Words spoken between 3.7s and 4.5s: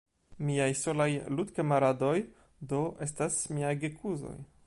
gekuzoj.